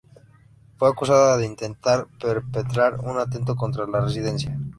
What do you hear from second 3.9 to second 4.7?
Residencia.